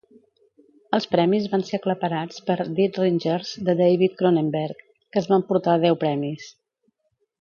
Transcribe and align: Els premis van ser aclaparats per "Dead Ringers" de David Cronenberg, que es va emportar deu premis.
Els 0.97 1.05
premis 1.09 1.43
van 1.51 1.65
ser 1.67 1.79
aclaparats 1.81 2.41
per 2.49 2.55
"Dead 2.79 2.97
Ringers" 3.01 3.53
de 3.69 3.75
David 3.83 4.17
Cronenberg, 4.23 4.83
que 4.97 5.23
es 5.23 5.29
va 5.33 5.39
emportar 5.43 5.77
deu 5.85 6.01
premis. 6.07 6.49